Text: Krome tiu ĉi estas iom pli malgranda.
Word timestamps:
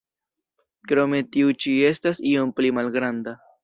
Krome 0.93 1.21
tiu 1.37 1.53
ĉi 1.61 1.77
estas 1.93 2.25
iom 2.35 2.59
pli 2.59 2.77
malgranda. 2.81 3.41